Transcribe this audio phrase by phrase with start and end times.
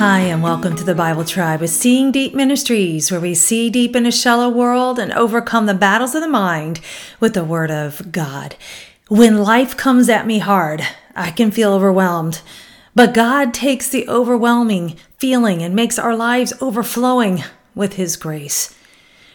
[0.00, 3.94] Hi, and welcome to the Bible Tribe with Seeing Deep Ministries, where we see deep
[3.94, 6.80] in a shallow world and overcome the battles of the mind
[7.20, 8.56] with the Word of God.
[9.08, 10.82] When life comes at me hard,
[11.14, 12.40] I can feel overwhelmed,
[12.94, 17.44] but God takes the overwhelming feeling and makes our lives overflowing
[17.74, 18.74] with His grace.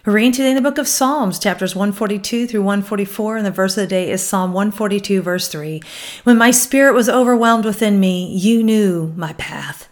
[0.04, 3.78] We're reading today in the book of Psalms, chapters 142 through 144, and the verse
[3.78, 5.80] of the day is Psalm 142, verse 3.
[6.24, 9.90] When my spirit was overwhelmed within me, you knew my path.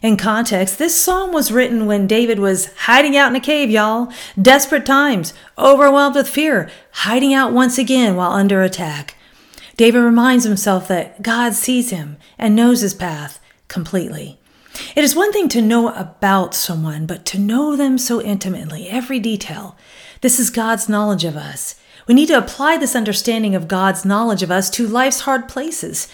[0.00, 4.12] In context, this psalm was written when David was hiding out in a cave, y'all.
[4.40, 9.16] Desperate times, overwhelmed with fear, hiding out once again while under attack.
[9.76, 14.38] David reminds himself that God sees him and knows his path completely.
[14.94, 19.18] It is one thing to know about someone, but to know them so intimately, every
[19.18, 19.76] detail.
[20.20, 21.74] This is God's knowledge of us.
[22.06, 26.08] We need to apply this understanding of God's knowledge of us to life's hard places.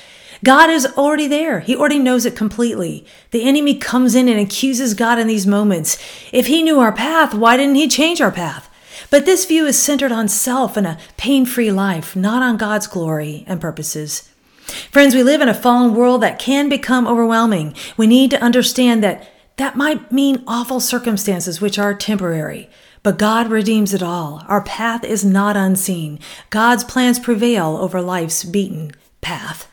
[0.44, 1.60] God is already there.
[1.60, 3.06] He already knows it completely.
[3.30, 5.98] The enemy comes in and accuses God in these moments.
[6.32, 8.70] If he knew our path, why didn't he change our path?
[9.10, 12.86] But this view is centered on self and a pain free life, not on God's
[12.86, 14.30] glory and purposes.
[14.90, 17.74] Friends, we live in a fallen world that can become overwhelming.
[17.96, 22.68] We need to understand that that might mean awful circumstances which are temporary.
[23.02, 24.42] But God redeems it all.
[24.48, 26.18] Our path is not unseen.
[26.50, 29.70] God's plans prevail over life's beaten path.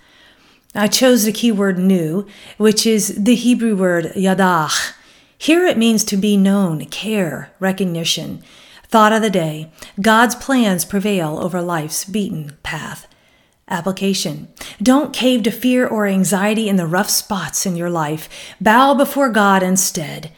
[0.73, 2.25] I chose the keyword knew,
[2.57, 4.93] which is the Hebrew word yadach.
[5.37, 8.41] Here it means to be known, care, recognition.
[8.87, 13.07] Thought of the day God's plans prevail over life's beaten path.
[13.67, 14.47] Application
[14.81, 18.29] Don't cave to fear or anxiety in the rough spots in your life.
[18.61, 20.31] Bow before God instead.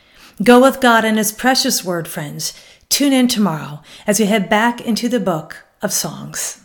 [0.43, 2.53] Go with God and His precious word, friends.
[2.89, 6.62] Tune in tomorrow as we head back into the book of songs.